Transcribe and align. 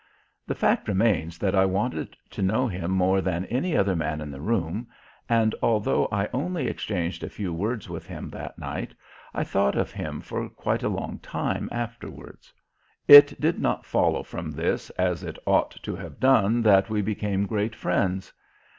The 0.47 0.55
fact 0.55 0.87
remains 0.87 1.37
that 1.37 1.53
I 1.53 1.63
wanted 1.65 2.17
to 2.31 2.41
know 2.41 2.67
him 2.67 2.89
more 2.89 3.21
than 3.21 3.45
any 3.45 3.77
other 3.77 3.95
man 3.95 4.19
in 4.19 4.31
the 4.31 4.41
room, 4.41 4.87
and 5.29 5.53
although 5.61 6.07
I 6.11 6.27
only 6.33 6.65
exchanged 6.65 7.23
a 7.23 7.29
few 7.29 7.53
words 7.53 7.87
with 7.87 8.07
him 8.07 8.31
that 8.31 8.57
night, 8.57 8.95
I 9.31 9.43
thought 9.43 9.75
of 9.75 9.91
him 9.91 10.19
for 10.19 10.49
quite 10.49 10.81
a 10.81 10.89
long 10.89 11.19
time 11.19 11.69
afterwards. 11.71 12.51
It 13.07 13.39
did 13.39 13.59
not 13.59 13.85
follow 13.85 14.23
from 14.23 14.49
this 14.49 14.89
as 14.97 15.21
it 15.23 15.37
ought 15.45 15.69
to 15.83 15.95
have 15.97 16.19
done 16.19 16.63
that 16.63 16.89
we 16.89 17.03
became 17.03 17.45
great 17.45 17.75
friends. 17.75 18.33